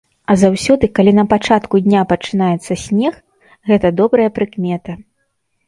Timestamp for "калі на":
0.99-1.25